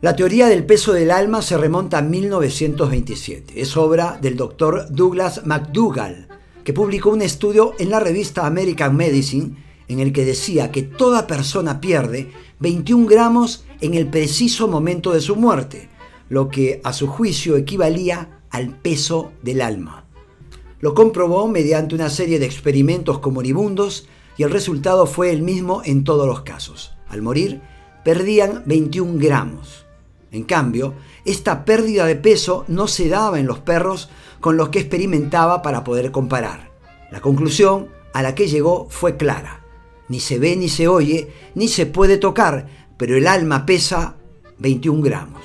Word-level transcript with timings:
La 0.00 0.14
teoría 0.14 0.46
del 0.46 0.64
peso 0.64 0.92
del 0.92 1.10
alma 1.10 1.42
se 1.42 1.58
remonta 1.58 1.98
a 1.98 2.02
1927. 2.02 3.60
Es 3.60 3.76
obra 3.76 4.16
del 4.22 4.36
doctor 4.36 4.86
Douglas 4.90 5.44
McDougall, 5.44 6.28
que 6.62 6.72
publicó 6.72 7.10
un 7.10 7.20
estudio 7.20 7.74
en 7.80 7.90
la 7.90 7.98
revista 7.98 8.46
American 8.46 8.94
Medicine 8.94 9.56
en 9.88 9.98
el 9.98 10.12
que 10.12 10.24
decía 10.24 10.70
que 10.70 10.82
toda 10.82 11.26
persona 11.26 11.80
pierde 11.80 12.30
21 12.60 13.06
gramos 13.06 13.64
en 13.80 13.94
el 13.94 14.06
preciso 14.06 14.68
momento 14.68 15.12
de 15.12 15.20
su 15.20 15.34
muerte, 15.34 15.88
lo 16.28 16.48
que 16.48 16.80
a 16.84 16.92
su 16.92 17.08
juicio 17.08 17.56
equivalía 17.56 18.42
al 18.50 18.76
peso 18.76 19.32
del 19.42 19.60
alma. 19.60 20.07
Lo 20.80 20.94
comprobó 20.94 21.48
mediante 21.48 21.94
una 21.94 22.08
serie 22.08 22.38
de 22.38 22.46
experimentos 22.46 23.18
con 23.18 23.34
moribundos 23.34 24.08
y 24.36 24.44
el 24.44 24.50
resultado 24.50 25.06
fue 25.06 25.30
el 25.32 25.42
mismo 25.42 25.82
en 25.84 26.04
todos 26.04 26.26
los 26.26 26.42
casos. 26.42 26.94
Al 27.08 27.22
morir, 27.22 27.60
perdían 28.04 28.62
21 28.66 29.18
gramos. 29.18 29.86
En 30.30 30.44
cambio, 30.44 30.94
esta 31.24 31.64
pérdida 31.64 32.06
de 32.06 32.16
peso 32.16 32.64
no 32.68 32.86
se 32.86 33.08
daba 33.08 33.40
en 33.40 33.46
los 33.46 33.58
perros 33.58 34.10
con 34.40 34.56
los 34.56 34.68
que 34.68 34.78
experimentaba 34.78 35.62
para 35.62 35.82
poder 35.82 36.12
comparar. 36.12 36.70
La 37.10 37.20
conclusión 37.20 37.88
a 38.12 38.22
la 38.22 38.34
que 38.34 38.46
llegó 38.46 38.86
fue 38.90 39.16
clara. 39.16 39.64
Ni 40.08 40.20
se 40.20 40.38
ve 40.38 40.54
ni 40.56 40.68
se 40.68 40.86
oye, 40.86 41.32
ni 41.54 41.68
se 41.68 41.86
puede 41.86 42.18
tocar, 42.18 42.68
pero 42.96 43.16
el 43.16 43.26
alma 43.26 43.66
pesa 43.66 44.16
21 44.58 45.02
gramos. 45.02 45.42